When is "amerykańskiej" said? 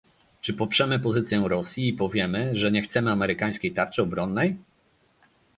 3.11-3.71